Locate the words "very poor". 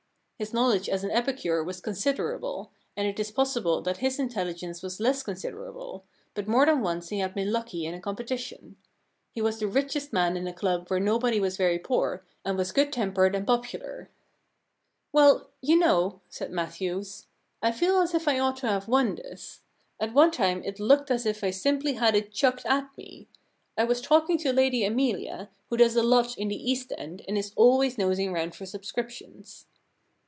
11.57-12.23